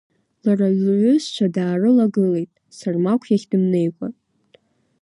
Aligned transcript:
Лара 0.45 0.67
лҩызцәа 0.83 1.47
даарылагылеит, 1.55 2.51
Сармақә 2.77 3.27
иахь 3.29 3.45
дымнеикәа. 3.51 4.07